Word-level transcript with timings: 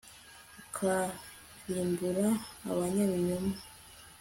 ukarimbura 0.61 2.27
abanyabinyoma 2.71 3.53